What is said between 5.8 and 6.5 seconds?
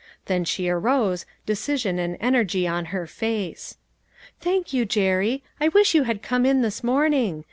you had come